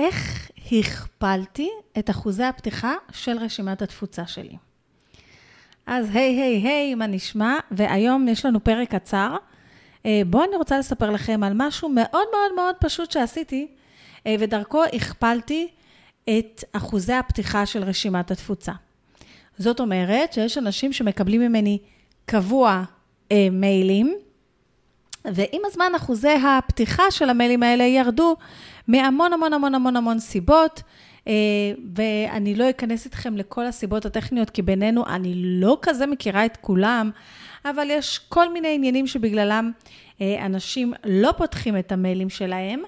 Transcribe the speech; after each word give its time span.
איך 0.00 0.50
הכפלתי 0.72 1.70
את 1.98 2.10
אחוזי 2.10 2.44
הפתיחה 2.44 2.94
של 3.12 3.38
רשימת 3.38 3.82
התפוצה 3.82 4.26
שלי. 4.26 4.56
אז 5.86 6.16
היי, 6.16 6.42
היי, 6.42 6.56
היי, 6.56 6.94
מה 6.94 7.06
נשמע? 7.06 7.58
והיום 7.70 8.28
יש 8.28 8.46
לנו 8.46 8.64
פרק 8.64 8.94
קצר. 8.94 9.36
אה, 10.06 10.22
בואו 10.26 10.44
אני 10.44 10.56
רוצה 10.56 10.78
לספר 10.78 11.10
לכם 11.10 11.42
על 11.42 11.52
משהו 11.56 11.88
מאוד 11.88 12.26
מאוד 12.32 12.54
מאוד 12.56 12.74
פשוט 12.80 13.10
שעשיתי, 13.10 13.68
אה, 14.26 14.34
ודרכו 14.40 14.84
הכפלתי 14.84 15.68
את 16.24 16.64
אחוזי 16.72 17.12
הפתיחה 17.12 17.66
של 17.66 17.82
רשימת 17.84 18.30
התפוצה. 18.30 18.72
זאת 19.58 19.80
אומרת 19.80 20.32
שיש 20.32 20.58
אנשים 20.58 20.92
שמקבלים 20.92 21.40
ממני 21.40 21.78
קבוע 22.26 22.82
אה, 23.32 23.48
מיילים, 23.52 24.14
ועם 25.24 25.62
הזמן 25.64 25.92
אחוזי 25.96 26.34
הפתיחה 26.46 27.10
של 27.10 27.30
המיילים 27.30 27.62
האלה 27.62 27.84
ירדו 27.84 28.36
מהמון 28.90 29.32
המון 29.32 29.52
המון 29.52 29.74
המון 29.74 29.96
המון 29.96 30.18
סיבות, 30.18 30.82
אה, 31.28 31.32
ואני 31.94 32.54
לא 32.54 32.70
אכנס 32.70 33.04
איתכם 33.04 33.36
לכל 33.36 33.66
הסיבות 33.66 34.06
הטכניות, 34.06 34.50
כי 34.50 34.62
בינינו 34.62 35.06
אני 35.06 35.32
לא 35.36 35.78
כזה 35.82 36.06
מכירה 36.06 36.46
את 36.46 36.56
כולם, 36.56 37.10
אבל 37.64 37.90
יש 37.90 38.18
כל 38.18 38.52
מיני 38.52 38.74
עניינים 38.74 39.06
שבגללם 39.06 39.72
אה, 40.20 40.46
אנשים 40.46 40.92
לא 41.04 41.32
פותחים 41.36 41.78
את 41.78 41.92
המיילים 41.92 42.30
שלהם. 42.30 42.82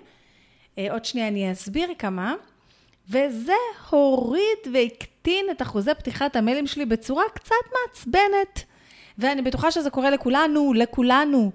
אה, 0.79 0.93
עוד 0.93 1.05
שנייה 1.05 1.29
אני 1.29 1.53
אסביר 1.53 1.89
כמה. 1.99 2.35
וזה 3.09 3.53
הוריד 3.91 4.59
והקטין 4.73 5.47
את 5.51 5.63
אחוזי 5.63 5.91
פתיחת 5.99 6.37
המיילים 6.37 6.67
שלי 6.67 6.87
בצורה 6.87 7.25
קצת 7.35 7.55
מעצבנת. 7.73 8.65
ואני 9.19 9.43
בטוחה 9.43 9.71
שזה 9.71 9.91
קורה 9.91 10.11
לכולנו, 10.11 10.73
לכולנו. 10.73 11.51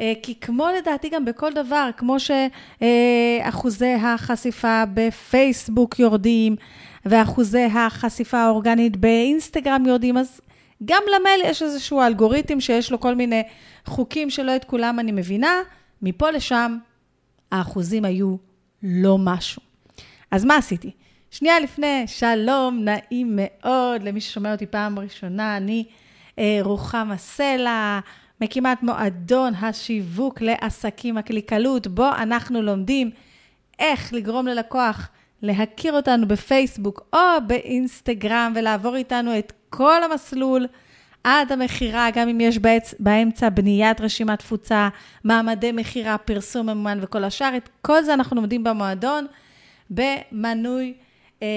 אה, 0.00 0.12
כי 0.22 0.34
כמו 0.40 0.66
לדעתי 0.78 1.08
גם 1.08 1.24
בכל 1.24 1.52
דבר, 1.52 1.90
כמו 1.96 2.16
שאחוזי 2.20 3.94
החשיפה 3.94 4.84
בפייסבוק 4.94 5.98
יורדים, 5.98 6.56
ואחוזי 7.06 7.64
החשיפה 7.64 8.38
האורגנית 8.38 8.96
באינסטגרם 8.96 9.86
יורדים, 9.86 10.16
אז 10.16 10.40
גם 10.84 11.02
למייל 11.16 11.40
יש 11.44 11.62
איזשהו 11.62 12.02
אלגוריתם 12.02 12.60
שיש 12.60 12.92
לו 12.92 13.00
כל 13.00 13.14
מיני 13.14 13.42
חוקים 13.86 14.30
שלא 14.30 14.56
את 14.56 14.64
כולם 14.64 15.00
אני 15.00 15.12
מבינה, 15.12 15.52
מפה 16.02 16.30
לשם 16.30 16.78
האחוזים 17.52 18.04
היו 18.04 18.36
לא 18.82 19.18
משהו. 19.18 19.62
אז 20.30 20.44
מה 20.44 20.56
עשיתי? 20.56 20.90
שנייה 21.30 21.60
לפני, 21.60 22.04
שלום, 22.06 22.84
נעים 22.84 23.32
מאוד 23.40 24.02
למי 24.02 24.20
ששומע 24.20 24.52
אותי 24.52 24.66
פעם 24.66 24.98
ראשונה, 24.98 25.56
אני 25.56 25.84
אה, 26.38 26.58
רוחמה 26.62 27.16
סלע, 27.16 28.00
מקימת 28.40 28.82
מועדון 28.82 29.54
השיווק 29.54 30.40
לעסקים 30.40 31.18
הקליקלות, 31.18 31.86
בו 31.86 32.08
אנחנו 32.18 32.62
לומדים 32.62 33.10
איך 33.78 34.12
לגרום 34.12 34.46
ללקוח 34.46 35.08
להכיר 35.42 35.92
אותנו 35.92 36.28
בפייסבוק 36.28 37.08
או 37.12 37.18
באינסטגרם 37.46 38.52
ולעבור 38.56 38.96
איתנו 38.96 39.38
את 39.38 39.52
כל 39.70 40.02
המסלול 40.02 40.66
עד 41.24 41.52
המכירה, 41.52 42.10
גם 42.14 42.28
אם 42.28 42.40
יש 42.40 42.58
באמצע 42.98 43.48
בניית 43.48 44.00
רשימת 44.00 44.38
תפוצה, 44.38 44.88
מעמדי 45.24 45.72
מכירה, 45.72 46.18
פרסום 46.18 46.66
ממומן 46.66 46.98
וכל 47.02 47.24
השאר, 47.24 47.56
את 47.56 47.68
כל 47.82 48.02
זה 48.02 48.14
אנחנו 48.14 48.36
לומדים 48.36 48.64
במועדון 48.64 49.26
במנוי 49.90 50.94
אה, 51.42 51.48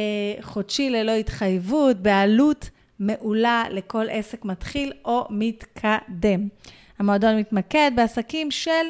חודשי 0.42 0.90
ללא 0.90 1.12
התחייבות, 1.12 1.98
בעלות 1.98 2.70
מעולה 3.02 3.64
לכל 3.70 4.06
עסק 4.10 4.46
מתחיל 4.46 4.94
או 5.06 5.28
מתקדם. 5.30 6.48
המועדון 7.00 7.38
מתמקד 7.38 7.92
בעסקים 7.96 8.52
של 8.52 8.86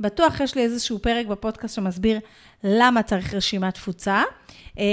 בטוח 0.00 0.40
יש 0.40 0.54
לי 0.54 0.62
איזשהו 0.62 0.98
פרק 0.98 1.26
בפודקאסט 1.26 1.74
שמסביר 1.74 2.18
למה 2.64 3.02
צריך 3.02 3.34
רשימת 3.34 3.74
תפוצה, 3.74 4.22
אה, 4.78 4.84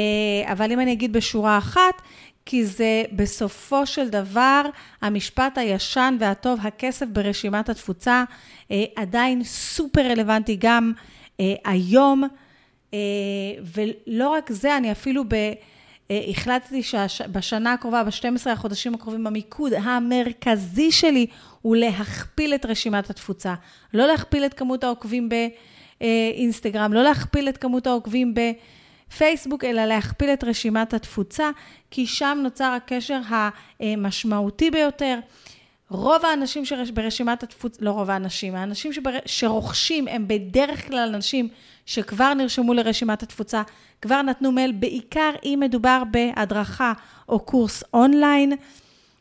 אבל 0.51 0.71
אם 0.71 0.79
אני 0.79 0.93
אגיד 0.93 1.13
בשורה 1.13 1.57
אחת, 1.57 2.01
כי 2.45 2.65
זה 2.65 3.03
בסופו 3.11 3.85
של 3.85 4.09
דבר 4.09 4.61
המשפט 5.01 5.57
הישן 5.57 6.17
והטוב, 6.19 6.59
הכסף 6.63 7.05
ברשימת 7.05 7.69
התפוצה, 7.69 8.23
אה, 8.71 8.83
עדיין 8.95 9.43
סופר 9.43 10.01
רלוונטי 10.01 10.57
גם 10.59 10.91
היום. 11.65 12.23
ולא 13.75 14.29
רק 14.29 14.51
זה, 14.51 14.77
אני 14.77 14.91
אפילו 14.91 15.23
ב... 15.27 15.35
אה, 16.11 16.21
החלטתי 16.29 16.83
שבשנה 16.83 17.73
הקרובה, 17.73 18.03
ב-12 18.03 18.49
החודשים 18.49 18.93
הקרובים, 18.93 19.27
המיקוד 19.27 19.73
המרכזי 19.73 20.91
שלי 20.91 21.27
הוא 21.61 21.75
להכפיל 21.75 22.55
את 22.55 22.65
רשימת 22.65 23.09
התפוצה. 23.09 23.53
לא 23.93 24.07
להכפיל 24.07 24.45
את 24.45 24.53
כמות 24.53 24.83
העוקבים 24.83 25.29
באינסטגרם, 25.99 26.93
לא 26.93 27.03
להכפיל 27.03 27.49
את 27.49 27.57
כמות 27.57 27.87
העוקבים 27.87 28.33
בפייסבוק, 28.33 29.63
אלא 29.63 29.85
להכפיל 29.85 30.29
את 30.29 30.43
רשימת 30.43 30.93
התפוצה, 30.93 31.49
כי 31.91 32.07
שם 32.07 32.39
נוצר 32.43 32.71
הקשר 32.77 33.19
המשמעותי 33.79 34.71
ביותר. 34.71 35.19
רוב 35.89 36.25
האנשים 36.25 36.63
ברשימת 36.93 37.43
התפוצה, 37.43 37.77
לא 37.81 37.91
רוב 37.91 38.09
האנשים, 38.09 38.55
האנשים 38.55 38.93
שבר, 38.93 39.11
שרוכשים 39.25 40.07
הם 40.07 40.27
בדרך 40.27 40.87
כלל 40.87 41.11
אנשים 41.13 41.47
שכבר 41.85 42.33
נרשמו 42.33 42.73
לרשימת 42.73 43.23
התפוצה, 43.23 43.61
כבר 44.01 44.21
נתנו 44.21 44.51
מייל, 44.51 44.71
בעיקר 44.71 45.31
אם 45.43 45.59
מדובר 45.61 46.03
בהדרכה 46.11 46.93
או 47.29 47.39
קורס 47.39 47.83
אונליין. 47.93 48.53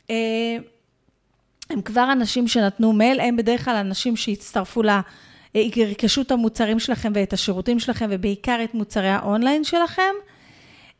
אה, 0.09 0.57
הם 1.69 1.81
כבר 1.81 2.11
אנשים 2.11 2.47
שנתנו 2.47 2.93
מייל, 2.93 3.19
הם 3.19 3.35
בדרך 3.35 3.65
כלל 3.65 3.75
אנשים 3.75 4.15
שהצטרפו 4.15 4.83
ל... 4.83 4.89
ירכשו 5.55 6.21
את 6.21 6.31
המוצרים 6.31 6.79
שלכם 6.79 7.11
ואת 7.15 7.33
השירותים 7.33 7.79
שלכם, 7.79 8.07
ובעיקר 8.09 8.59
את 8.63 8.73
מוצרי 8.73 9.09
האונליין 9.09 9.63
שלכם. 9.63 10.13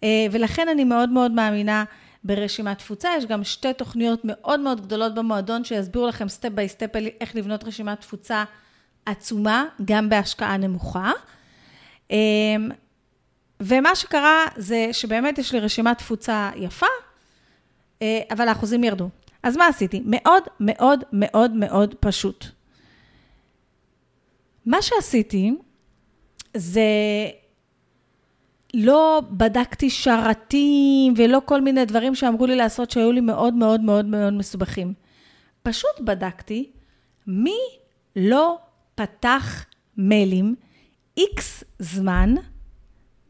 אה, 0.03 0.25
ולכן 0.31 0.67
אני 0.69 0.83
מאוד 0.83 1.09
מאוד 1.09 1.31
מאמינה 1.31 1.83
ברשימת 2.25 2.77
תפוצה. 2.77 3.09
יש 3.17 3.25
גם 3.25 3.43
שתי 3.43 3.73
תוכניות 3.73 4.19
מאוד 4.23 4.59
מאוד 4.59 4.81
גדולות 4.81 5.15
במועדון 5.15 5.63
שיסבירו 5.63 6.07
לכם 6.07 6.29
step 6.29 6.49
by 6.49 6.69
step 6.69 6.89
איך 7.21 7.35
לבנות 7.35 7.63
רשימת 7.63 8.01
תפוצה 8.01 8.43
עצומה, 9.05 9.65
גם 9.85 10.09
בהשקעה 10.09 10.57
נמוכה. 10.57 11.11
אמ, 12.11 12.69
ומה 13.59 13.95
שקרה 13.95 14.45
זה 14.55 14.89
שבאמת 14.91 15.37
יש 15.37 15.53
לי 15.53 15.59
רשימת 15.59 15.97
תפוצה 15.97 16.51
יפה, 16.55 16.85
אה, 18.01 18.21
אבל 18.31 18.47
האחוזים 18.47 18.83
ירדו. 18.83 19.09
אז 19.43 19.57
מה 19.57 19.67
עשיתי? 19.67 20.01
מאוד 20.05 20.43
מאוד 20.59 21.03
מאוד 21.13 21.51
מאוד 21.51 21.95
פשוט. 21.99 22.45
מה 24.65 24.81
שעשיתי 24.81 25.51
זה 26.53 26.81
לא 28.77 29.21
בדקתי 29.31 29.89
שרתים 29.89 31.13
ולא 31.17 31.41
כל 31.45 31.61
מיני 31.61 31.85
דברים 31.85 32.15
שאמרו 32.15 32.45
לי 32.45 32.55
לעשות 32.55 32.91
שהיו 32.91 33.11
לי 33.11 33.21
מאוד 33.21 33.53
מאוד 33.53 33.81
מאוד 33.81 34.05
מאוד 34.05 34.33
מסובכים. 34.33 34.93
פשוט 35.63 35.99
בדקתי 35.99 36.71
מי 37.27 37.57
לא 38.15 38.59
פתח 38.95 39.65
מיילים 39.97 40.55
איקס 41.17 41.63
זמן 41.79 42.35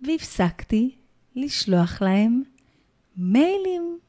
והפסקתי 0.01 0.95
לשלוח 1.35 2.01
להם 2.01 2.43
מיילים. 3.17 3.99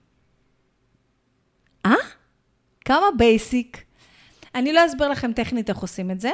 אה? 1.87 1.94
כמה 2.85 3.06
basic. 3.19 3.85
אני 4.55 4.73
לא 4.73 4.87
אסביר 4.87 5.09
לכם 5.09 5.33
טכנית 5.33 5.69
איך 5.69 5.79
עושים 5.79 6.11
את 6.11 6.21
זה, 6.21 6.31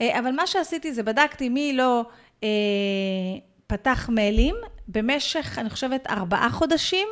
אה, 0.00 0.18
אבל 0.18 0.30
מה 0.30 0.46
שעשיתי 0.46 0.92
זה 0.92 1.02
בדקתי 1.02 1.48
מי 1.48 1.72
לא 1.72 2.04
אה, 2.42 2.48
פתח 3.72 4.08
מיילים 4.08 4.54
במשך, 4.88 5.58
אני 5.58 5.70
חושבת, 5.70 6.06
ארבעה 6.06 6.50
חודשים. 6.50 7.08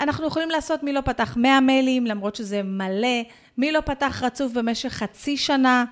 אנחנו 0.00 0.26
יכולים 0.26 0.50
לעשות 0.50 0.82
מי 0.82 0.92
לא 0.92 1.00
פתח 1.00 1.36
100 1.36 1.60
מיילים, 1.60 2.06
למרות 2.06 2.34
שזה 2.34 2.62
מלא, 2.62 3.22
מי 3.58 3.72
לא 3.72 3.80
פתח 3.80 4.22
רצוף 4.22 4.52
במשך 4.52 4.88
חצי 4.88 5.36
שנה, 5.36 5.84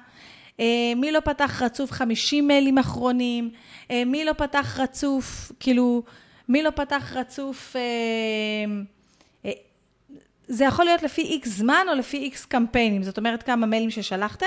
אה, 0.61 0.93
מי 0.97 1.13
לא 1.13 1.21
פתח 1.21 1.63
רצוף 1.63 1.91
50 1.93 2.49
מיילים 2.49 2.79
אחרונים, 2.79 3.51
אה, 3.91 4.03
מי 4.07 4.25
לא 4.25 4.33
פתח 4.33 4.81
רצוף, 4.81 5.53
כאילו, 5.61 6.03
מי 6.49 6.63
לא 6.63 6.71
פתח 6.71 7.13
רצוף... 7.17 7.77
אה, 10.51 10.55
זה 10.55 10.65
יכול 10.65 10.85
להיות 10.85 11.03
לפי 11.03 11.23
איקס 11.23 11.49
זמן 11.49 11.87
או 11.89 11.95
לפי 11.95 12.17
איקס 12.17 12.45
קמפיינים, 12.45 13.03
זאת 13.03 13.19
אומרת 13.19 13.43
כמה 13.43 13.67
מיילים 13.67 13.91
ששלחתם. 13.91 14.47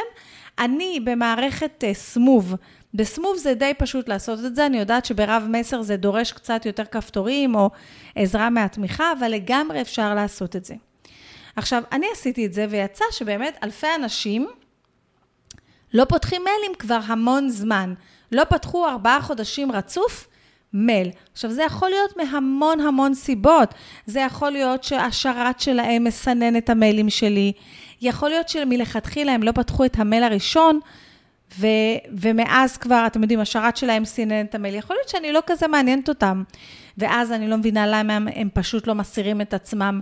אני 0.60 1.00
במערכת 1.04 1.84
סמוב, 1.94 2.56
בסמוב 2.94 3.38
זה 3.38 3.54
די 3.54 3.72
פשוט 3.78 4.10
לעשות 4.10 4.40
את 4.46 4.56
זה, 4.56 4.66
אני 4.66 4.78
יודעת 4.80 5.06
שברב 5.06 5.48
מסר 5.50 5.82
זה 5.82 5.98
דורש 5.98 6.32
קצת 6.32 6.66
יותר 6.66 6.86
כפתורים 6.86 7.56
או 7.56 7.70
עזרה 8.16 8.50
מהתמיכה, 8.50 9.12
אבל 9.20 9.28
לגמרי 9.28 9.82
אפשר 9.82 10.14
לעשות 10.16 10.56
את 10.56 10.66
זה. 10.66 10.76
עכשיו, 11.56 11.84
אני 11.92 12.08
עשיתי 12.12 12.46
את 12.46 12.54
זה 12.54 12.66
ויצא 12.70 13.06
שבאמת 13.12 13.58
אלפי 13.64 13.88
אנשים 13.96 14.48
לא 15.94 16.06
פותחים 16.06 16.42
מיילים 16.44 16.76
כבר 16.80 17.00
המון 17.08 17.50
זמן. 17.50 17.94
לא 18.32 18.44
פתחו 18.44 18.88
ארבעה 18.88 19.22
חודשים 19.22 19.72
רצוף 19.72 20.28
מייל. 20.74 21.10
עכשיו, 21.34 21.52
זה 21.52 21.64
יכול 21.64 21.90
להיות 21.90 22.18
מהמון 22.18 22.80
המון 22.80 23.14
סיבות. 23.14 23.74
זה 24.06 24.20
יכול 24.20 24.50
להיות 24.50 24.84
שהשרת 24.84 25.60
שלהם 25.60 26.04
מסנן 26.04 26.58
את 26.58 26.70
המיילים 26.70 27.10
שלי. 27.10 27.52
יכול 28.02 28.30
להיות 28.30 28.50
שמלכתחילה 28.50 29.32
הם 29.32 29.44
לא 29.44 29.52
פתחו 29.52 29.86
את 29.86 30.00
המייל 30.00 30.24
הראשון, 30.24 30.80
ו, 31.60 31.68
ומאז 32.12 32.78
כבר, 32.78 33.04
אתם 33.08 33.22
יודעים, 33.22 33.40
השרת 33.40 33.78
שלהם 33.78 34.06
סינן 34.06 34.46
את 34.46 34.56
המייל. 34.56 34.76
יכול 34.76 34.96
להיות 34.96 35.10
שאני 35.10 35.32
לא 35.32 35.40
כזה 35.48 35.68
מעניינת 35.68 36.10
אותם, 36.10 36.44
ואז 36.98 37.32
אני 37.32 37.48
לא 37.48 37.58
מבינה 37.58 37.88
למה 37.88 38.16
הם, 38.16 38.28
הם 38.36 38.50
פשוט 38.54 38.88
לא 38.88 38.96
מסירים 38.96 39.42
את 39.42 39.54
עצמם 39.54 40.00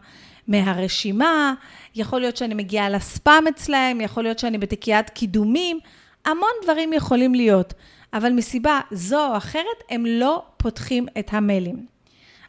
מהרשימה, 0.47 1.53
יכול 1.95 2.19
להיות 2.19 2.37
שאני 2.37 2.53
מגיעה 2.53 2.89
לספאם 2.89 3.47
אצלהם, 3.47 4.01
יכול 4.01 4.23
להיות 4.23 4.39
שאני 4.39 4.57
בתיקיית 4.57 5.09
קידומים, 5.09 5.79
המון 6.25 6.49
דברים 6.63 6.93
יכולים 6.93 7.35
להיות, 7.35 7.73
אבל 8.15 8.33
מסיבה 8.33 8.79
זו 8.91 9.27
או 9.27 9.37
אחרת, 9.37 9.83
הם 9.89 10.05
לא 10.05 10.43
פותחים 10.57 11.05
את 11.19 11.33
המיילים. 11.33 11.85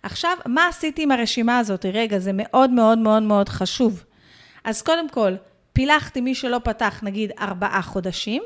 עכשיו, 0.03 0.37
מה 0.47 0.69
עשיתי 0.69 1.03
עם 1.03 1.11
הרשימה 1.11 1.59
הזאת? 1.59 1.87
רגע, 1.87 2.19
זה 2.19 2.31
מאוד 2.35 2.71
מאוד 2.71 2.99
מאוד 2.99 3.23
מאוד 3.23 3.49
חשוב. 3.49 4.05
אז 4.65 4.83
קודם 4.83 5.09
כל, 5.09 5.33
פילחתי 5.73 6.21
מי 6.21 6.35
שלא 6.35 6.61
פתח, 6.65 7.01
נגיד, 7.03 7.33
ארבעה 7.39 7.83
חודשים, 7.83 8.43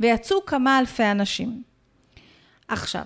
ויצאו 0.00 0.46
כמה 0.46 0.78
אלפי 0.78 1.04
אנשים. 1.04 1.62
עכשיו, 2.68 3.02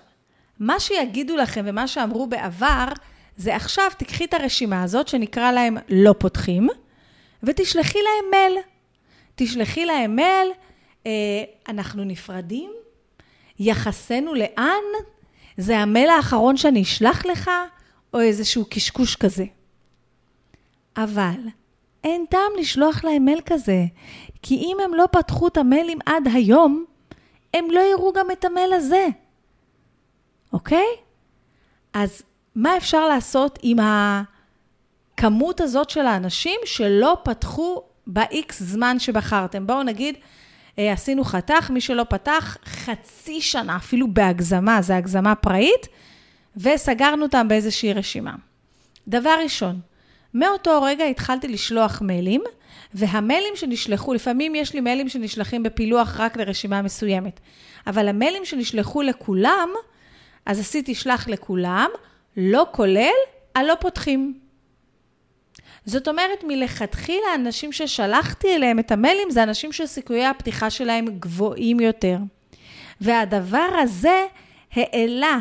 מה 0.58 0.80
שיגידו 0.80 1.36
לכם 1.36 1.64
ומה 1.66 1.88
שאמרו 1.88 2.26
בעבר, 2.26 2.88
זה 3.36 3.56
עכשיו 3.56 3.90
תקחי 3.98 4.24
את 4.24 4.34
הרשימה 4.34 4.82
הזאת, 4.82 5.08
שנקרא 5.08 5.52
להם 5.52 5.76
לא 5.88 6.14
פותחים, 6.18 6.68
ותשלחי 7.42 7.98
להם 7.98 8.30
מייל. 8.30 8.64
תשלחי 9.34 9.84
להם 9.84 10.16
מייל, 10.16 10.48
אה, 11.06 11.12
אנחנו 11.68 12.04
נפרדים, 12.04 12.70
יחסנו 13.58 14.34
לאן? 14.34 14.84
זה 15.56 15.78
המייל 15.78 16.10
האחרון 16.10 16.56
שאני 16.56 16.82
אשלח 16.82 17.26
לך, 17.26 17.50
או 18.14 18.20
איזשהו 18.20 18.64
קשקוש 18.70 19.16
כזה. 19.16 19.44
אבל 20.96 21.40
אין 22.04 22.24
טעם 22.30 22.52
לשלוח 22.58 23.04
להם 23.04 23.24
מייל 23.24 23.40
כזה, 23.46 23.84
כי 24.42 24.54
אם 24.54 24.76
הם 24.84 24.94
לא 24.94 25.08
פתחו 25.12 25.48
את 25.48 25.56
המיילים 25.56 25.98
עד 26.06 26.28
היום, 26.34 26.84
הם 27.54 27.70
לא 27.70 27.80
יראו 27.80 28.12
גם 28.12 28.30
את 28.30 28.44
המייל 28.44 28.72
הזה, 28.72 29.06
אוקיי? 30.52 30.86
אז 31.92 32.22
מה 32.54 32.76
אפשר 32.76 33.08
לעשות 33.08 33.58
עם 33.62 33.78
הכמות 35.14 35.60
הזאת 35.60 35.90
של 35.90 36.06
האנשים 36.06 36.60
שלא 36.64 37.16
פתחו 37.24 37.82
ב-X 38.06 38.52
זמן 38.58 38.98
שבחרתם? 38.98 39.66
בואו 39.66 39.82
נגיד, 39.82 40.14
עשינו 40.78 41.24
חתך, 41.24 41.70
מי 41.70 41.80
שלא 41.80 42.04
פתח 42.08 42.56
חצי 42.64 43.40
שנה, 43.40 43.76
אפילו 43.76 44.08
בהגזמה, 44.12 44.82
זו 44.82 44.94
הגזמה 44.94 45.34
פראית, 45.34 45.88
וסגרנו 46.56 47.22
אותם 47.22 47.48
באיזושהי 47.48 47.92
רשימה. 47.92 48.34
דבר 49.08 49.34
ראשון, 49.42 49.80
מאותו 50.34 50.82
רגע 50.82 51.04
התחלתי 51.04 51.48
לשלוח 51.48 52.02
מיילים, 52.02 52.42
והמיילים 52.94 53.56
שנשלחו, 53.56 54.14
לפעמים 54.14 54.54
יש 54.54 54.74
לי 54.74 54.80
מיילים 54.80 55.08
שנשלחים 55.08 55.62
בפילוח 55.62 56.20
רק 56.20 56.36
לרשימה 56.36 56.82
מסוימת, 56.82 57.40
אבל 57.86 58.08
המיילים 58.08 58.44
שנשלחו 58.44 59.02
לכולם, 59.02 59.68
אז 60.46 60.60
עשיתי 60.60 60.94
שלח 60.94 61.28
לכולם, 61.28 61.88
לא 62.36 62.66
כולל 62.72 63.14
הלא 63.54 63.74
פותחים. 63.80 64.47
זאת 65.86 66.08
אומרת, 66.08 66.44
מלכתחילה, 66.44 67.34
אנשים 67.34 67.72
ששלחתי 67.72 68.54
אליהם 68.54 68.78
את 68.78 68.92
המיילים, 68.92 69.30
זה 69.30 69.42
אנשים 69.42 69.72
שסיכויי 69.72 70.26
הפתיחה 70.26 70.70
שלהם 70.70 71.06
גבוהים 71.18 71.80
יותר. 71.80 72.18
והדבר 73.00 73.68
הזה 73.82 74.24
העלה 74.72 75.38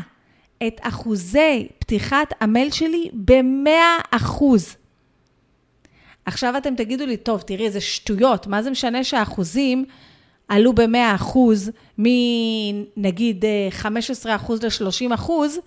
את 0.67 0.79
אחוזי 0.81 1.67
פתיחת 1.79 2.33
המייל 2.39 2.71
שלי 2.71 3.09
ב-100 3.13 4.07
אחוז. 4.11 4.75
עכשיו 6.25 6.57
אתם 6.57 6.75
תגידו 6.75 7.05
לי, 7.05 7.17
טוב, 7.17 7.41
תראי, 7.41 7.71
זה 7.71 7.81
שטויות, 7.81 8.47
מה 8.47 8.63
זה 8.63 8.71
משנה 8.71 9.03
שהאחוזים 9.03 9.85
עלו 10.47 10.73
ב-100 10.73 11.15
אחוז, 11.15 11.71
מנגיד 11.97 13.45
15 13.69 14.35
אחוז 14.35 14.63
ל-30 14.63 15.13
אחוז, 15.13 15.59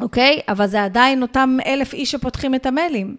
אוקיי? 0.00 0.40
אבל 0.48 0.66
זה 0.66 0.84
עדיין 0.84 1.22
אותם 1.22 1.56
אלף 1.66 1.92
איש 1.92 2.10
שפותחים 2.10 2.54
את 2.54 2.66
המיילים. 2.66 3.16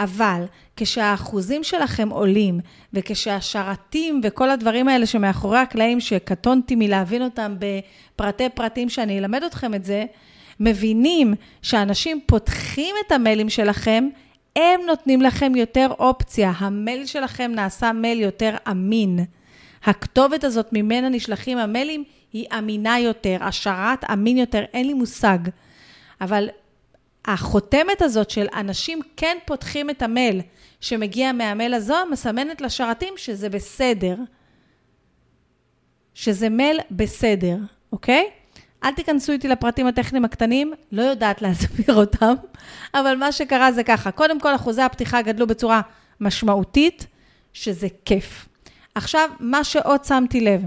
אבל 0.00 0.44
כשהאחוזים 0.76 1.64
שלכם 1.64 2.08
עולים, 2.08 2.60
וכשהשרתים 2.92 4.20
וכל 4.24 4.50
הדברים 4.50 4.88
האלה 4.88 5.06
שמאחורי 5.06 5.58
הקלעים, 5.58 6.00
שקטונתי 6.00 6.74
מלהבין 6.74 7.22
אותם 7.22 7.56
בפרטי 7.58 8.48
פרטים 8.48 8.88
שאני 8.88 9.18
אלמד 9.18 9.42
אתכם 9.42 9.74
את 9.74 9.84
זה, 9.84 10.04
מבינים 10.60 11.34
שאנשים 11.62 12.20
פותחים 12.26 12.94
את 13.06 13.12
המיילים 13.12 13.48
שלכם, 13.48 14.08
הם 14.56 14.80
נותנים 14.86 15.22
לכם 15.22 15.54
יותר 15.54 15.88
אופציה. 15.98 16.52
המייל 16.58 17.06
שלכם 17.06 17.52
נעשה 17.54 17.92
מייל 17.92 18.20
יותר 18.20 18.56
אמין. 18.70 19.18
הכתובת 19.84 20.44
הזאת 20.44 20.68
ממנה 20.72 21.08
נשלחים 21.08 21.58
המיילים 21.58 22.04
היא 22.32 22.46
אמינה 22.58 22.98
יותר, 22.98 23.36
השרת 23.40 24.04
אמין 24.12 24.38
יותר, 24.38 24.64
אין 24.72 24.86
לי 24.86 24.94
מושג. 24.94 25.38
אבל 26.20 26.48
החותמת 27.26 28.02
הזאת 28.02 28.30
של 28.30 28.46
אנשים 28.54 29.00
כן 29.16 29.36
פותחים 29.44 29.90
את 29.90 30.02
המייל 30.02 30.40
שמגיע 30.80 31.32
מהמייל 31.32 31.74
הזו, 31.74 31.94
מסמנת 32.10 32.60
לשרתים 32.60 33.14
שזה 33.16 33.48
בסדר. 33.48 34.16
שזה 36.14 36.48
מייל 36.48 36.80
בסדר, 36.90 37.56
אוקיי? 37.92 38.30
אל 38.84 38.92
תיכנסו 38.92 39.32
איתי 39.32 39.48
לפרטים 39.48 39.86
הטכניים 39.86 40.24
הקטנים, 40.24 40.72
לא 40.92 41.02
יודעת 41.02 41.42
להסביר 41.42 41.96
אותם, 42.00 42.34
אבל 42.94 43.16
מה 43.16 43.32
שקרה 43.32 43.72
זה 43.72 43.84
ככה, 43.84 44.10
קודם 44.10 44.40
כל 44.40 44.54
אחוזי 44.54 44.82
הפתיחה 44.82 45.22
גדלו 45.22 45.46
בצורה 45.46 45.80
משמעותית, 46.20 47.06
שזה 47.52 47.86
כיף. 48.04 48.48
עכשיו, 48.94 49.30
מה 49.40 49.64
שעוד 49.64 50.04
שמתי 50.04 50.40
לב, 50.40 50.62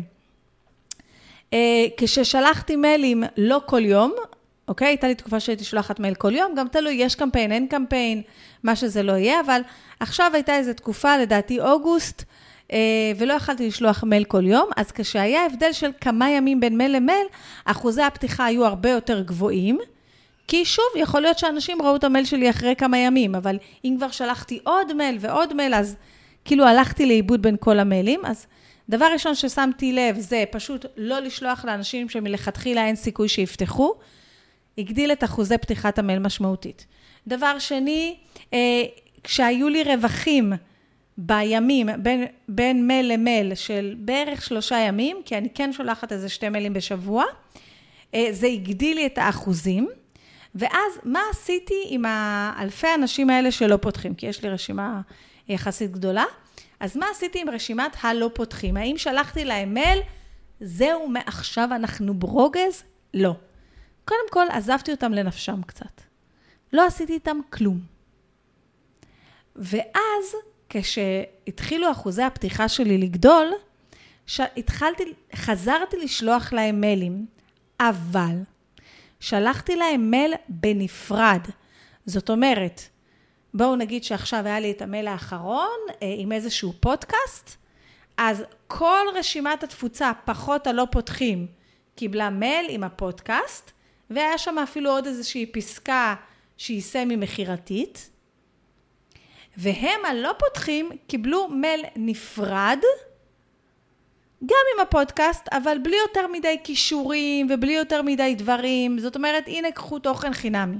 אה, 1.53 1.85
כששלחתי 1.97 2.75
מיילים 2.75 3.23
לא 3.37 3.61
כל 3.65 3.85
יום, 3.85 4.13
אוקיי? 4.69 4.87
הייתה 4.87 5.07
לי 5.07 5.15
תקופה 5.15 5.39
שהייתי 5.39 5.63
שולחת 5.63 5.99
מייל 5.99 6.15
כל 6.15 6.35
יום, 6.35 6.55
גם 6.55 6.67
תלוי, 6.67 6.93
יש 6.93 7.15
קמפיין, 7.15 7.51
אין 7.51 7.67
קמפיין, 7.67 8.21
מה 8.63 8.75
שזה 8.75 9.03
לא 9.03 9.11
יהיה, 9.11 9.41
אבל 9.41 9.61
עכשיו 9.99 10.31
הייתה 10.33 10.55
איזו 10.55 10.73
תקופה, 10.73 11.17
לדעתי 11.17 11.59
אוגוסט, 11.59 12.23
אה, 12.73 12.77
ולא 13.17 13.33
יכלתי 13.33 13.67
לשלוח 13.67 14.03
מייל 14.03 14.23
כל 14.23 14.45
יום, 14.45 14.69
אז 14.77 14.91
כשהיה 14.91 15.45
הבדל 15.45 15.71
של 15.71 15.91
כמה 16.01 16.29
ימים 16.29 16.59
בין 16.59 16.77
מייל 16.77 16.95
למייל, 16.95 17.27
אחוזי 17.65 18.01
הפתיחה 18.01 18.45
היו 18.45 18.65
הרבה 18.65 18.89
יותר 18.89 19.21
גבוהים. 19.21 19.77
כי 20.47 20.65
שוב, 20.65 20.85
יכול 20.95 21.21
להיות 21.21 21.39
שאנשים 21.39 21.81
ראו 21.81 21.95
את 21.95 22.03
המייל 22.03 22.25
שלי 22.25 22.49
אחרי 22.49 22.75
כמה 22.75 22.97
ימים, 22.97 23.35
אבל 23.35 23.57
אם 23.85 23.95
כבר 23.97 24.11
שלחתי 24.11 24.59
עוד 24.63 24.93
מייל 24.93 25.17
ועוד 25.19 25.53
מייל, 25.53 25.73
אז 25.73 25.95
כאילו 26.45 26.65
הלכתי 26.65 27.05
לאיבוד 27.05 27.41
בין 27.41 27.55
כל 27.59 27.79
המיילים. 27.79 28.19
אז 28.25 28.47
דבר 28.89 29.05
ראשון 29.13 29.35
ששמתי 29.35 29.93
לב 29.93 30.19
זה 30.19 30.43
פשוט 30.51 30.85
לא 30.97 31.19
לשלוח 31.19 31.65
לאנשים 31.65 32.09
שמלכתחילה 32.09 32.85
אין 32.85 32.95
סיכוי 32.95 33.27
שיפתחו. 33.27 33.93
הגדיל 34.79 35.11
את 35.11 35.23
אחוזי 35.23 35.57
פתיחת 35.57 35.99
המייל 35.99 36.19
משמעותית. 36.19 36.85
דבר 37.27 37.59
שני, 37.59 38.15
אה, 38.53 38.83
כשהיו 39.23 39.69
לי 39.69 39.83
רווחים 39.83 40.53
בימים, 41.17 41.89
בין, 41.97 42.25
בין 42.47 42.87
מייל 42.87 43.13
למייל 43.13 43.55
של 43.55 43.95
בערך 43.97 44.41
שלושה 44.41 44.77
ימים, 44.77 45.17
כי 45.25 45.37
אני 45.37 45.49
כן 45.53 45.73
שולחת 45.73 46.11
איזה 46.11 46.29
שתי 46.29 46.49
מיילים 46.49 46.73
בשבוע, 46.73 47.23
אה, 48.13 48.27
זה 48.31 48.47
הגדיל 48.47 48.95
לי 48.95 49.05
את 49.05 49.17
האחוזים. 49.17 49.89
ואז 50.55 50.99
מה 51.03 51.21
עשיתי 51.31 51.83
עם 51.87 52.05
האלפי 52.07 52.87
האנשים 52.87 53.29
האלה 53.29 53.51
שלא 53.51 53.77
פותחים? 53.77 54.13
כי 54.13 54.27
יש 54.27 54.43
לי 54.43 54.49
רשימה 54.49 55.01
יחסית 55.49 55.91
גדולה. 55.91 56.23
אז 56.79 56.97
מה 56.97 57.05
עשיתי 57.11 57.41
עם 57.41 57.49
רשימת 57.49 57.91
הלא 58.01 58.29
פותחים? 58.33 58.77
האם 58.77 58.97
שלחתי 58.97 59.45
להם 59.45 59.73
מייל, 59.73 59.99
זהו, 60.61 61.09
מעכשיו 61.09 61.69
אנחנו 61.75 62.13
ברוגז? 62.13 62.83
לא. 63.13 63.33
קודם 64.09 64.29
כל, 64.29 64.45
עזבתי 64.51 64.91
אותם 64.91 65.13
לנפשם 65.13 65.61
קצת. 65.61 66.01
לא 66.73 66.85
עשיתי 66.85 67.13
איתם 67.13 67.37
כלום. 67.49 67.79
ואז, 69.55 70.35
כשהתחילו 70.69 71.91
אחוזי 71.91 72.23
הפתיחה 72.23 72.69
שלי 72.69 72.97
לגדול, 72.97 73.51
התחלתי, 74.39 75.03
חזרתי 75.35 75.97
לשלוח 75.97 76.53
להם 76.53 76.81
מיילים, 76.81 77.25
אבל 77.79 78.35
שלחתי 79.19 79.75
להם 79.75 80.11
מייל 80.11 80.33
בנפרד. 80.49 81.41
זאת 82.05 82.29
אומרת, 82.29 82.81
בואו 83.53 83.75
נגיד 83.75 84.03
שעכשיו 84.03 84.45
היה 84.45 84.59
לי 84.59 84.71
את 84.71 84.81
המייל 84.81 85.07
האחרון 85.07 85.79
אה, 86.01 86.15
עם 86.17 86.31
איזשהו 86.31 86.73
פודקאסט, 86.79 87.55
אז 88.17 88.43
כל 88.67 89.05
רשימת 89.15 89.63
התפוצה, 89.63 90.11
פחות 90.25 90.67
הלא 90.67 90.87
פותחים, 90.91 91.47
קיבלה 91.95 92.29
מייל 92.29 92.65
עם 92.69 92.83
הפודקאסט, 92.83 93.71
והיה 94.09 94.37
שם 94.37 94.59
אפילו 94.59 94.91
עוד 94.91 95.07
איזושהי 95.07 95.45
פסקה 95.45 96.15
שהיא 96.57 96.81
סמי 96.81 97.15
מכירתית, 97.15 98.09
והם 99.57 100.05
הלא 100.05 100.31
פותחים 100.39 100.89
קיבלו 101.07 101.47
מייל 101.47 101.85
נפרד, 101.95 102.79
גם 104.45 104.65
עם 104.75 104.81
הפודקאסט, 104.81 105.47
אבל 105.51 105.77
בלי 105.83 105.97
יותר 105.97 106.27
מדי 106.27 106.57
כישורים 106.63 107.47
ובלי 107.49 107.73
יותר 107.73 108.01
מדי 108.01 108.35
דברים. 108.37 108.99
זאת 108.99 109.15
אומרת, 109.15 109.43
הנה 109.47 109.71
קחו 109.71 109.99
תוכן 109.99 110.33
חינמי. 110.33 110.77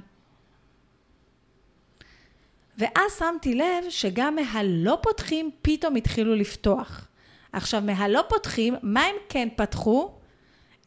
ואז 2.78 3.18
שמתי 3.20 3.56
לב 3.56 3.90
שגם 3.90 4.36
מהלא 4.36 4.98
פותחים 5.04 5.52
פתאום 5.62 5.96
התחילו 5.96 6.36
לפתוח. 6.36 7.08
עכשיו, 7.54 7.82
מהלא 7.82 8.22
פותחים, 8.30 8.76
מה 8.84 9.06
הם 9.06 9.16
כן 9.30 9.48
פתחו? 9.56 10.19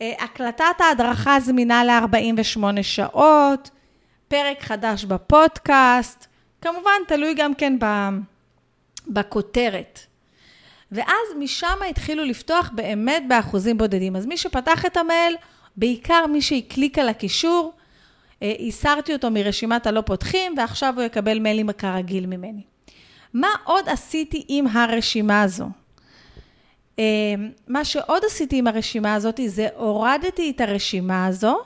אה, 0.02 0.12
הקלטת 0.18 0.80
ההדרכה 0.80 1.40
זמינה 1.40 1.84
ל-48 1.84 2.82
שעות, 2.82 3.70
פרק 4.28 4.62
חדש 4.62 5.04
בפודקאסט, 5.04 6.26
כמובן, 6.60 7.00
תלוי 7.08 7.34
גם 7.34 7.54
כן 7.54 7.78
בכותרת. 9.08 10.00
ואז 10.92 11.26
משם 11.38 11.78
התחילו 11.90 12.24
לפתוח 12.24 12.70
באמת 12.74 13.22
באחוזים 13.28 13.78
בודדים. 13.78 14.16
אז 14.16 14.26
מי 14.26 14.36
שפתח 14.36 14.86
את 14.86 14.96
המייל, 14.96 15.36
בעיקר 15.76 16.26
מי 16.26 16.42
שהקליק 16.42 16.98
על 16.98 17.08
הקישור, 17.08 17.72
אה, 18.42 18.52
הסרתי 18.68 19.12
אותו 19.12 19.30
מרשימת 19.30 19.86
הלא 19.86 20.00
פותחים, 20.00 20.54
ועכשיו 20.56 20.94
הוא 20.96 21.02
יקבל 21.02 21.38
מיילים 21.38 21.72
כרגיל 21.72 22.26
ממני. 22.26 22.62
מה 23.34 23.48
עוד 23.64 23.88
עשיתי 23.88 24.44
עם 24.48 24.66
הרשימה 24.66 25.42
הזו? 25.42 25.81
אה, 26.98 27.04
מה 27.68 27.84
שעוד 27.84 28.22
עשיתי 28.26 28.58
עם 28.58 28.66
הרשימה 28.66 29.14
הזאת, 29.14 29.40
זה 29.46 29.68
הורדתי 29.76 30.52
את 30.56 30.60
הרשימה 30.60 31.26
הזו, 31.26 31.58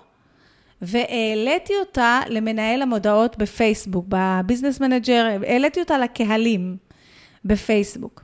והעליתי 0.83 1.73
אותה 1.81 2.21
למנהל 2.29 2.83
המודעות 2.83 3.39
בפייסבוק, 3.39 4.07
ב 4.09 4.17
Business 4.17 4.81
Manager, 4.81 5.27
העליתי 5.47 5.81
אותה 5.81 5.99
לקהלים 5.99 6.77
בפייסבוק. 7.45 8.23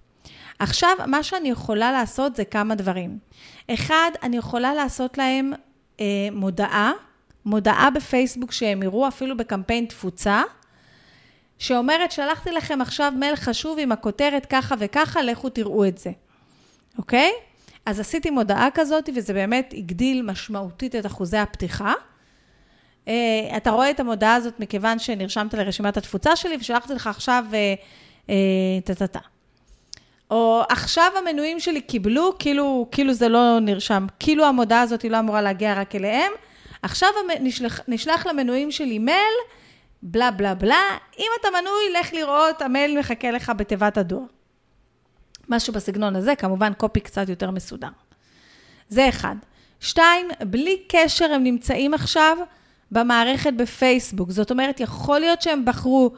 עכשיו, 0.59 0.91
מה 1.07 1.23
שאני 1.23 1.51
יכולה 1.51 1.93
לעשות 1.93 2.37
זה 2.37 2.45
כמה 2.45 2.75
דברים. 2.75 3.19
אחד, 3.71 4.11
אני 4.23 4.37
יכולה 4.37 4.75
לעשות 4.75 5.19
להם 5.19 5.53
אה, 6.01 6.05
מודעה, 6.33 6.93
מודעה 7.45 7.91
בפייסבוק 7.91 8.53
שהם 8.53 8.83
יראו 8.83 9.09
אפילו 9.09 9.37
בקמפיין 9.37 9.85
תפוצה, 9.85 10.43
שאומרת, 11.59 12.13
שלחתי 12.13 12.51
לכם 12.51 12.81
עכשיו 12.81 13.13
מייל 13.17 13.37
חשוב 13.37 13.79
עם 13.81 13.93
הכותרת 13.93 14.47
ככה 14.47 14.75
וככה, 14.79 15.23
לכו 15.23 15.49
תראו 15.49 15.85
את 15.85 15.99
זה, 15.99 16.11
אוקיי? 16.99 17.33
אז 17.87 18.01
עשיתי 18.01 18.31
מודעה 18.31 18.69
כזאת, 18.75 19.09
וזה 19.15 19.33
באמת 19.33 19.75
הגדיל 19.77 20.23
משמעותית 20.23 20.97
את 20.97 21.07
אחוזי 21.07 21.37
הפתיחה. 21.37 21.93
Uh, 23.07 23.09
אתה 23.57 23.71
רואה 23.71 23.91
את 23.91 24.01
המודעה 24.01 24.35
הזאת 24.35 24.61
מכיוון 24.61 24.99
שנרשמת 24.99 25.55
לרשימת 25.55 25.97
התפוצה 25.97 26.37
שלי, 26.37 26.57
ושלחתי 26.61 26.95
לך 26.95 27.07
עכשיו 27.07 27.45
טה-טה-טה. 28.85 29.19
Uh, 29.19 29.23
uh, 29.23 29.27
או 30.31 30.63
עכשיו 30.69 31.11
המנויים 31.19 31.61
שלי 31.61 31.81
קיבלו, 31.81 32.33
כאילו, 32.39 32.89
כאילו 32.91 33.13
זה 33.13 33.29
לא 33.29 33.59
נרשם, 33.61 34.07
כאילו 34.21 34.45
המודעה 34.45 34.81
הזאת 34.81 35.05
לא 35.05 35.19
אמורה 35.19 35.43
להגיע 35.43 35.75
רק 35.81 35.95
אליהם. 35.95 36.33
עכשיו 36.83 37.09
נשלח, 37.41 37.81
נשלח 37.89 38.27
למנויים 38.27 38.71
שלי 38.71 38.99
מייל, 38.99 39.35
בלה 40.03 40.31
בלה 40.31 40.55
בלה, 40.55 40.97
אם 41.19 41.27
אתה 41.41 41.49
מנוי, 41.51 42.01
לך 42.01 42.13
לראות, 42.13 42.63
המייל 42.63 42.99
מחכה 42.99 43.31
לך 43.31 43.53
בתיבת 43.57 43.99
הדואר. 43.99 44.23
משהו 45.49 45.73
בסגנון 45.73 46.17
הזה, 46.17 46.35
כמובן 46.37 46.73
קופי 46.73 47.01
קצת 47.01 47.29
יותר 47.29 47.51
מסודר. 47.51 47.89
זה 48.89 49.09
אחד. 49.09 49.37
שתיים, 49.81 50.27
בלי 50.41 50.83
קשר 50.89 51.33
הם 51.33 51.43
נמצאים 51.45 51.95
עכשיו 51.95 52.37
במערכת 52.93 53.53
בפייסבוק. 53.53 54.31
זאת 54.31 54.51
אומרת, 54.51 54.81
יכול 54.81 55.21
להיות 55.21 55.43
שהם 55.43 55.65
בחרו 55.65 56.11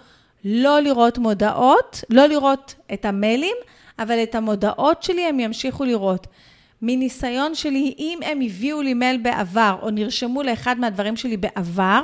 לא 0.44 0.80
לראות 0.80 1.18
מודעות, 1.18 2.04
לא 2.10 2.26
לראות 2.26 2.74
את 2.92 3.04
המיילים, 3.04 3.56
אבל 3.98 4.22
את 4.22 4.34
המודעות 4.34 5.02
שלי 5.02 5.22
הם 5.22 5.40
ימשיכו 5.40 5.84
לראות. 5.84 6.26
מניסיון 6.82 7.54
שלי, 7.54 7.94
אם 7.98 8.18
הם 8.24 8.40
הביאו 8.40 8.82
לי 8.82 8.94
מייל 8.94 9.16
בעבר, 9.16 9.76
או 9.82 9.90
נרשמו 9.90 10.42
לאחד 10.42 10.76
מהדברים 10.78 11.16
שלי 11.16 11.36
בעבר, 11.36 12.00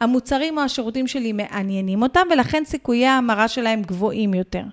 המוצרים 0.00 0.58
או 0.58 0.62
השירותים 0.62 1.06
שלי 1.06 1.32
מעניינים 1.32 2.02
אותם, 2.02 2.26
ולכן 2.30 2.62
סיכויי 2.64 3.06
ההמרה 3.06 3.48
שלהם 3.48 3.82
גבוהים 3.82 4.34
יותר. 4.34 4.64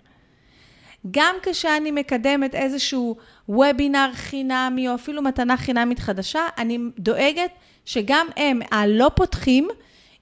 גם 1.11 1.35
כשאני 1.43 1.91
מקדמת 1.91 2.55
איזשהו 2.55 3.15
וובינר 3.49 4.09
חינמי, 4.13 4.89
או 4.89 4.95
אפילו 4.95 5.21
מתנה 5.21 5.57
חינמית 5.57 5.99
חדשה, 5.99 6.41
אני 6.57 6.79
דואגת 6.99 7.51
שגם 7.85 8.27
הם, 8.37 8.59
הלא 8.71 9.11
פותחים, 9.15 9.67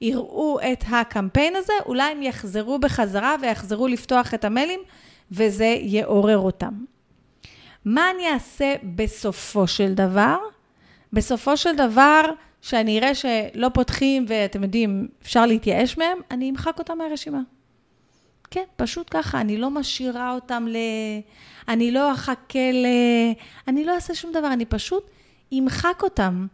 יראו 0.01 0.59
את 0.71 0.83
הקמפיין 0.87 1.55
הזה, 1.55 1.73
אולי 1.85 2.11
הם 2.11 2.21
יחזרו 2.23 2.79
בחזרה 2.79 3.35
ויחזרו 3.41 3.87
לפתוח 3.87 4.33
את 4.33 4.45
המיילים, 4.45 4.79
וזה 5.31 5.75
יעורר 5.79 6.37
אותם. 6.37 6.73
מה 7.85 8.11
אני 8.15 8.33
אעשה 8.33 8.75
בסופו 8.95 9.67
של 9.67 9.93
דבר? 9.93 10.37
בסופו 11.13 11.57
של 11.57 11.75
דבר, 11.75 12.21
שאני 12.61 12.99
אראה 12.99 13.15
שלא 13.15 13.69
פותחים 13.73 14.25
ואתם 14.27 14.63
יודעים, 14.63 15.07
אפשר 15.21 15.45
להתייאש 15.45 15.97
מהם, 15.97 16.17
אני 16.31 16.49
אמחק 16.49 16.79
אותם 16.79 16.97
מהרשימה. 16.97 17.39
כן, 18.51 18.63
פשוט 18.75 19.07
ככה, 19.11 19.41
אני 19.41 19.57
לא 19.57 19.69
משאירה 19.69 20.31
אותם 20.31 20.67
ל... 20.69 20.77
אני 21.67 21.91
לא 21.91 22.13
אחכה 22.13 22.71
ל... 22.73 22.85
אני 23.67 23.85
לא 23.85 23.95
אעשה 23.95 24.15
שום 24.15 24.31
דבר, 24.31 24.53
אני 24.53 24.65
פשוט 24.65 25.09
אמחק 25.53 25.99
אותם. 26.03 26.47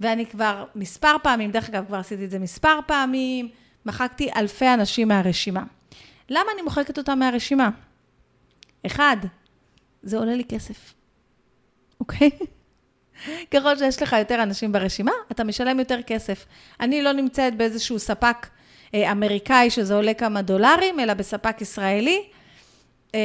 ואני 0.00 0.26
כבר 0.26 0.64
מספר 0.74 1.16
פעמים, 1.22 1.50
דרך 1.50 1.68
אגב, 1.68 1.86
כבר 1.86 1.96
עשיתי 1.96 2.24
את 2.24 2.30
זה 2.30 2.38
מספר 2.38 2.78
פעמים, 2.86 3.48
מחקתי 3.86 4.30
אלפי 4.36 4.74
אנשים 4.74 5.08
מהרשימה. 5.08 5.62
למה 6.30 6.46
אני 6.54 6.62
מוחקת 6.62 6.98
אותם 6.98 7.18
מהרשימה? 7.18 7.70
אחד, 8.86 9.16
זה 10.02 10.18
עולה 10.18 10.34
לי 10.34 10.44
כסף, 10.44 10.94
אוקיי? 12.00 12.30
ככל 13.50 13.76
שיש 13.76 14.02
לך 14.02 14.16
יותר 14.18 14.42
אנשים 14.42 14.72
ברשימה, 14.72 15.12
אתה 15.32 15.44
משלם 15.44 15.78
יותר 15.78 16.02
כסף. 16.02 16.46
אני 16.80 17.02
לא 17.02 17.12
נמצאת 17.12 17.56
באיזשהו 17.56 17.98
ספק 17.98 18.46
אמריקאי 18.94 19.70
שזה 19.70 19.94
עולה 19.94 20.14
כמה 20.14 20.42
דולרים, 20.42 21.00
אלא 21.00 21.14
בספק 21.14 21.60
ישראלי, 21.60 22.22
אה, 23.14 23.20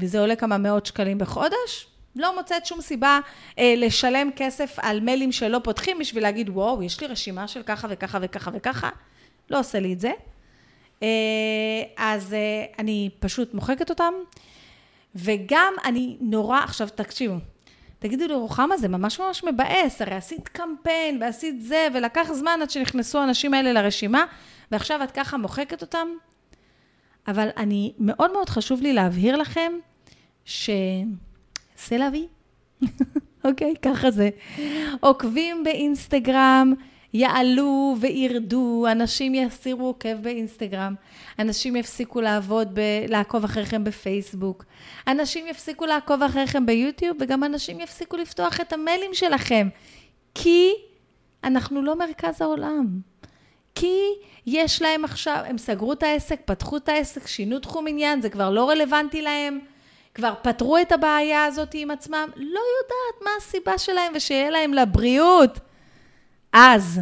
וזה 0.00 0.20
עולה 0.20 0.36
כמה 0.36 0.58
מאות 0.58 0.86
שקלים 0.86 1.18
בחודש. 1.18 1.86
לא 2.16 2.36
מוצאת 2.36 2.66
שום 2.66 2.80
סיבה 2.80 3.20
אה, 3.58 3.74
לשלם 3.76 4.30
כסף 4.36 4.76
על 4.78 5.00
מיילים 5.00 5.32
שלא 5.32 5.60
פותחים 5.64 5.98
בשביל 5.98 6.22
להגיד, 6.22 6.50
וואו, 6.50 6.82
יש 6.82 7.00
לי 7.00 7.06
רשימה 7.06 7.48
של 7.48 7.62
ככה 7.62 7.88
וככה 7.90 8.18
וככה 8.22 8.50
וככה. 8.54 8.90
לא 9.50 9.58
עושה 9.58 9.80
לי 9.80 9.92
את 9.92 10.00
זה. 10.00 10.10
אה, 11.02 11.08
אז 11.96 12.34
אה, 12.34 12.64
אני 12.78 13.10
פשוט 13.20 13.54
מוחקת 13.54 13.90
אותם. 13.90 14.12
וגם 15.14 15.74
אני 15.84 16.16
נורא, 16.20 16.58
עכשיו 16.58 16.88
תקשיבו, 16.94 17.34
תגידו 17.98 18.26
לי, 18.26 18.34
רוחמה, 18.34 18.76
זה 18.76 18.88
ממש 18.88 19.20
ממש 19.20 19.44
מבאס, 19.44 20.02
הרי 20.02 20.14
עשית 20.14 20.48
קמפיין 20.48 21.22
ועשית 21.22 21.62
זה, 21.62 21.88
ולקח 21.94 22.32
זמן 22.32 22.58
עד 22.62 22.70
שנכנסו 22.70 23.18
האנשים 23.18 23.54
האלה 23.54 23.72
לרשימה, 23.72 24.24
ועכשיו 24.70 25.02
את 25.02 25.10
ככה 25.10 25.36
מוחקת 25.36 25.82
אותם. 25.82 26.08
אבל 27.28 27.48
אני, 27.56 27.92
מאוד 27.98 28.32
מאוד 28.32 28.48
חשוב 28.48 28.80
לי 28.80 28.92
להבהיר 28.92 29.36
לכם, 29.36 29.72
ש... 30.44 30.70
סלאבי, 31.76 32.26
אוקיי, 33.44 33.74
ככה 33.82 34.10
זה. 34.10 34.30
עוקבים 35.00 35.64
באינסטגרם, 35.64 36.72
יעלו 37.14 37.96
וירדו, 38.00 38.86
אנשים 38.92 39.34
יסירו 39.34 39.86
עוקב 39.86 40.14
באינסטגרם, 40.22 40.94
אנשים 41.38 41.76
יפסיקו 41.76 42.20
לעבוד, 42.20 42.68
ב- 42.74 43.04
לעקוב 43.08 43.44
אחריכם 43.44 43.84
בפייסבוק, 43.84 44.64
אנשים 45.06 45.46
יפסיקו 45.46 45.86
לעקוב 45.86 46.22
אחריכם 46.22 46.66
ביוטיוב, 46.66 47.16
וגם 47.20 47.44
אנשים 47.44 47.80
יפסיקו 47.80 48.16
לפתוח 48.16 48.60
את 48.60 48.72
המיילים 48.72 49.14
שלכם, 49.14 49.68
כי 50.34 50.70
אנחנו 51.44 51.82
לא 51.82 51.98
מרכז 51.98 52.42
העולם. 52.42 52.86
כי 53.74 53.98
יש 54.46 54.82
להם 54.82 55.04
עכשיו, 55.04 55.42
הם 55.46 55.58
סגרו 55.58 55.92
את 55.92 56.02
העסק, 56.02 56.40
פתחו 56.44 56.76
את 56.76 56.88
העסק, 56.88 57.26
שינו 57.26 57.58
תחום 57.58 57.86
עניין, 57.88 58.20
זה 58.22 58.30
כבר 58.30 58.50
לא 58.50 58.70
רלוונטי 58.70 59.22
להם, 59.22 59.58
כבר 60.14 60.34
פתרו 60.42 60.78
את 60.78 60.92
הבעיה 60.92 61.44
הזאת 61.44 61.70
עם 61.74 61.90
עצמם, 61.90 62.28
לא 62.36 62.60
יודעת 62.80 63.22
מה 63.24 63.30
הסיבה 63.38 63.78
שלהם 63.78 64.12
ושיהיה 64.16 64.50
להם 64.50 64.74
לבריאות. 64.74 65.58
אז, 66.52 67.00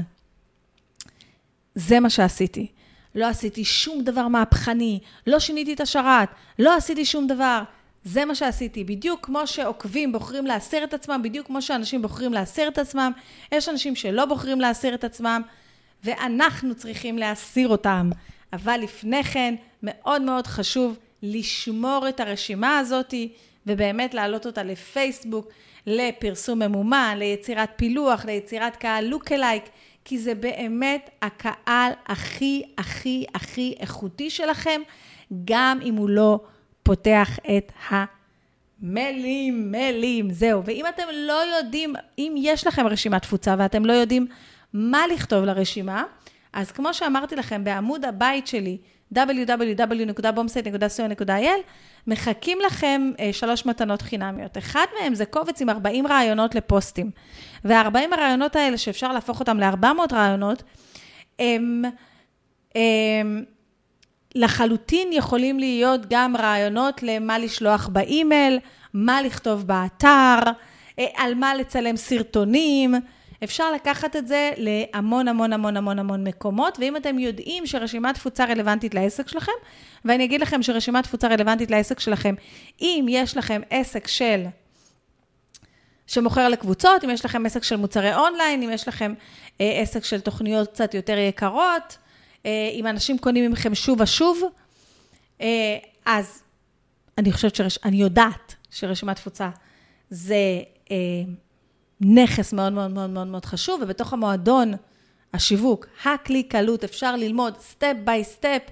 זה 1.75 2.00
מה 2.00 2.11
שעשיתי. 2.11 2.67
לא 3.14 3.26
עשיתי 3.26 3.64
שום 3.64 4.05
דבר 4.05 4.29
מהפכני, 4.29 5.00
לא 5.26 5.38
שיניתי 5.38 5.73
את 5.73 5.81
השרת, 5.81 6.29
לא 6.59 6.76
עשיתי 6.76 7.05
שום 7.05 7.26
דבר. 7.26 7.62
זה 8.05 8.25
מה 8.25 8.35
שעשיתי. 8.35 8.85
בדיוק 8.85 9.26
כמו 9.26 9.47
שעוקבים 9.47 10.12
בוחרים 10.12 10.47
להסיר 10.47 10.85
את 10.85 10.95
עצמם, 10.95 11.21
בדיוק 11.25 11.47
כמו 11.47 11.62
שאנשים 11.62 12.02
בוחרים 12.02 12.33
להסיר 12.33 12.69
את 12.69 12.79
עצמם, 12.79 13.12
יש 13.52 13.69
אנשים 13.69 13.97
שלא 13.97 14.25
בוחרים 14.25 14.61
להסיר 14.61 14.95
את 14.95 15.05
עצמם, 15.05 15.43
ואנחנו 16.04 16.75
צריכים 16.75 17.18
להסיר 17.18 17.68
אותם. 17.68 18.11
אבל 18.52 18.80
לפני 18.82 19.25
כן, 19.25 19.54
מאוד 19.82 20.23
מאוד 20.23 20.47
חשוב 20.47 20.99
לשמור 21.23 22.06
את 22.09 22.21
הרשימה 22.21 22.78
הזאתי, 22.78 23.32
ובאמת 23.66 24.14
להעלות 24.14 24.47
אותה 24.47 24.62
לפייסבוק, 24.62 25.49
לפרסום 25.87 26.59
ממומן, 26.59 27.14
ליצירת 27.18 27.73
פילוח, 27.76 28.25
ליצירת 28.25 28.76
קהל 28.76 29.04
לוק-אלייק, 29.04 29.64
כי 30.04 30.18
זה 30.18 30.35
באמת 30.35 31.11
הקהל 31.23 31.92
הכי, 32.06 32.62
הכי, 32.78 33.25
הכי 33.35 33.75
איכותי 33.80 34.30
שלכם, 34.30 34.80
גם 35.44 35.78
אם 35.85 35.94
הוא 35.94 36.09
לא 36.09 36.40
פותח 36.82 37.38
את 37.56 37.73
המיילים, 37.88 39.73
מיילים, 39.73 40.30
זהו. 40.30 40.64
ואם 40.64 40.85
אתם 40.88 41.02
לא 41.12 41.56
יודעים, 41.56 41.94
אם 42.18 42.35
יש 42.38 42.66
לכם 42.66 42.87
רשימת 42.87 43.23
תפוצה 43.23 43.54
ואתם 43.59 43.85
לא 43.85 43.92
יודעים 43.92 44.26
מה 44.75 45.07
לכתוב 45.07 45.45
לרשימה, 45.45 46.05
אז 46.52 46.73
כמו 46.73 46.95
שאמרתי 46.95 47.37
לכם, 47.37 47.64
בעמוד 47.64 48.05
הבית 48.05 48.47
שלי, 48.47 48.79
www.bomsite.co.il, 49.14 51.61
מחכים 52.07 52.59
לכם 52.67 53.11
אה, 53.21 53.33
שלוש 53.33 53.67
מתנות 53.67 54.02
חינמיות. 54.02 54.59
אחד 54.59 54.87
מהם 55.00 55.14
זה 55.14 55.26
קובץ 55.26 55.62
עם 55.62 55.71
40 55.71 56.07
רעיונות 56.07 56.55
לפוסטים. 56.55 57.11
וה-40 57.64 57.99
הרעיונות 58.12 58.57
האלה, 58.57 58.79
שאפשר 58.79 59.12
להפוך 59.12 59.41
אותם 59.41 59.61
ל-400 59.61 60.14
רעיונות, 60.14 60.62
הם, 61.38 61.83
הם 62.75 63.45
לחלוטין 64.35 65.09
יכולים 65.12 65.59
להיות 65.59 66.00
גם 66.11 66.37
רעיונות 66.37 67.02
למה 67.02 67.38
לשלוח 67.38 67.88
באימייל, 67.88 68.59
מה 68.95 69.23
לכתוב 69.23 69.67
באתר, 69.67 70.38
אה, 70.99 71.07
על 71.17 71.35
מה 71.35 71.55
לצלם 71.55 71.97
סרטונים. 71.97 72.95
אפשר 73.45 73.73
לקחת 73.73 74.17
את 74.17 74.29
זה 74.29 74.51
להמון 74.57 75.29
המון 75.29 75.53
המון 75.53 75.77
המון 75.77 75.99
המון 75.99 76.27
מקומות, 76.27 76.79
ואם 76.81 76.97
אתם 76.97 77.19
יודעים 77.19 77.67
שרשימת 77.67 78.15
תפוצה 78.15 78.45
רלוונטית 78.45 78.95
לעסק 78.95 79.29
שלכם, 79.29 79.53
ואני 80.05 80.25
אגיד 80.25 80.41
לכם 80.41 80.63
שרשימת 80.63 81.05
תפוצה 81.05 81.29
רלוונטית 81.29 81.71
לעסק 81.71 82.01
שלכם, 82.01 82.35
אם 82.81 83.07
יש 83.09 83.37
לכם 83.37 83.61
עסק 83.71 84.07
של... 84.07 84.45
שמוכר 86.07 86.49
לקבוצות, 86.49 87.05
אם 87.05 87.11
יש 87.11 87.25
לכם 87.25 87.47
עסק 87.47 87.63
של 87.63 87.77
מוצרי 87.77 88.15
אונליין, 88.15 88.63
אם 88.63 88.71
יש 88.71 88.89
לכם 88.89 89.15
אה, 89.61 89.81
עסק 89.81 90.05
של 90.05 90.21
תוכניות 90.21 90.69
קצת 90.69 90.95
יותר 90.95 91.19
יקרות, 91.19 91.97
אה, 92.47 92.71
אם 92.73 92.87
אנשים 92.87 93.19
קונים 93.19 93.51
ממכם 93.51 93.75
שוב 93.75 94.01
ושוב, 94.01 94.43
אה, 95.41 95.77
אז 96.07 96.43
אני 97.19 97.33
חושבת, 97.33 97.55
שרש... 97.55 97.79
אני 97.85 97.97
יודעת 97.97 98.55
שרשימת 98.71 99.17
תפוצה 99.17 99.50
זה 100.11 100.37
אה, 100.91 100.97
נכס 102.04 102.52
מאוד 102.52 102.73
מאוד 102.73 102.91
מאוד 102.91 103.10
מאוד 103.10 103.26
מאוד 103.26 103.45
חשוב, 103.45 103.80
ובתוך 103.82 104.12
המועדון 104.12 104.73
השיווק, 105.34 105.86
הכלי 106.04 106.43
קלות, 106.43 106.84
אפשר 106.84 107.17
ללמוד 107.17 107.60
step 107.61 107.95
by 108.04 108.25
step 108.25 108.63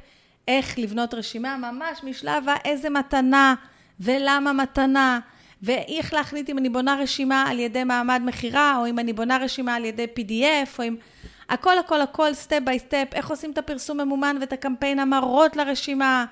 איך 0.48 0.78
לבנות 0.78 1.14
רשימה 1.14 1.56
ממש 1.56 2.04
משלב 2.04 2.44
האיזה 2.46 2.90
מתנה 2.90 3.54
ולמה 4.00 4.52
מתנה. 4.52 5.20
ואיך 5.62 6.14
להחליט 6.14 6.50
אם 6.50 6.58
אני 6.58 6.68
בונה 6.68 6.96
רשימה 7.00 7.44
על 7.48 7.58
ידי 7.58 7.84
עמוד 7.84 8.22
מכירה, 8.24 8.76
או 8.78 8.86
אם 8.86 8.98
אני 8.98 9.12
בונה 9.12 9.38
רשימה 9.38 9.74
על 9.74 9.84
ידי 9.84 10.06
PDF, 10.16 10.78
או 10.78 10.84
אם... 10.84 10.96
הכל, 11.48 11.78
הכל, 11.78 12.00
הכל, 12.00 12.34
step 12.34 12.60
by 12.64 12.78
step, 12.78 13.06
איך 13.12 13.30
עושים 13.30 13.50
את 13.50 13.58
הפרסום 13.58 14.00
ממומן 14.00 14.36
ואת 14.40 14.52
הקמפיין 14.52 14.98
המרות 14.98 15.56
לרשימה. 15.56 16.24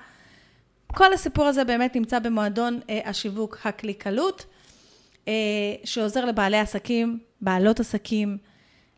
כל 0.87 1.13
הסיפור 1.13 1.45
הזה 1.45 1.63
באמת 1.63 1.95
נמצא 1.95 2.19
במועדון 2.19 2.79
אה, 2.89 2.99
השיווק 3.05 3.57
הכלי 3.63 3.93
קלות, 3.93 4.45
שעוזר 5.83 6.25
לבעלי 6.25 6.57
עסקים, 6.57 7.19
בעלות 7.41 7.79
עסקים, 7.79 8.37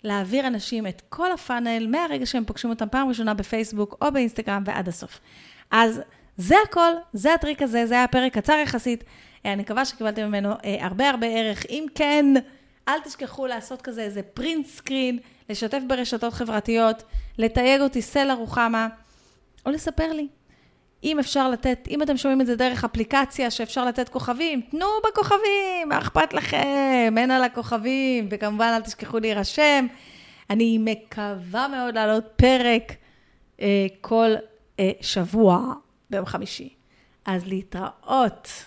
להעביר 0.04 0.48
אנשים 0.48 0.88
את 0.88 1.02
כל 1.10 1.32
הפאנל 1.32 1.88
מהרגע 1.88 2.26
שהם 2.26 2.46
פוגשים 2.46 2.70
אותם 2.70 2.86
פעם 2.92 3.10
ראשונה 3.10 3.34
בפייסבוק 3.34 3.98
או 4.02 4.12
באינסטגרם 4.12 4.64
ועד 4.66 4.88
הסוף. 4.88 5.20
אז 5.72 6.02
זה 6.38 6.56
הכל, 6.70 6.92
זה 7.14 7.34
הטריק 7.34 7.62
הזה, 7.62 7.86
זה 7.86 7.94
היה 7.94 8.08
פרק 8.08 8.38
קצר 8.38 8.54
יחסית. 8.64 9.04
אה, 9.46 9.54
אני 9.54 9.62
מקווה 9.62 9.86
שקיבלתם 9.86 10.28
ממנו 10.28 10.50
אה, 10.66 10.86
הרבה 10.86 11.10
הרבה 11.10 11.28
ערך. 11.28 11.66
אם 11.70 11.86
כן, 11.96 12.26
אל 12.88 13.00
תשכחו 13.04 13.48
לעשות 13.48 13.82
כזה 13.82 14.02
איזה 14.02 14.22
פרינט 14.24 14.66
סקרין, 14.66 15.20
לשתף 15.50 15.80
ברשתות 15.88 16.34
חברתיות, 16.34 17.04
לתייג 17.38 17.82
אותי 17.82 18.02
סלע 18.02 18.34
רוחמה, 18.34 18.88
או 19.66 19.72
לספר 19.72 20.14
לי. 20.14 20.28
אם 21.04 21.20
אפשר 21.20 21.50
לתת, 21.50 21.88
אם 21.90 22.02
אתם 22.02 22.18
שומעים 22.18 22.42
את 22.42 22.46
זה 22.46 22.56
דרך 22.56 22.84
אפליקציה 22.84 23.52
שאפשר 23.52 23.86
לתת 23.86 24.10
כוכבים, 24.10 24.62
תנו 24.62 24.88
בכוכבים, 25.10 25.90
מה 25.90 25.98
אכפת 25.98 26.34
לכם? 26.34 27.14
אין 27.18 27.32
על 27.32 27.44
הכוכבים, 27.44 28.28
וכמובן 28.32 28.74
אל 28.76 28.82
תשכחו 28.82 29.20
להירשם. 29.20 29.88
אני 30.50 30.78
מקווה 30.80 31.68
מאוד 31.68 31.96
לעלות 31.96 32.24
פרק 32.36 32.94
אה, 33.62 33.88
כל 34.02 34.30
אה, 34.80 34.92
שבוע 35.02 35.74
ביום 36.10 36.26
חמישי. 36.26 36.70
אז 37.26 37.48
להתראות. 37.48 38.66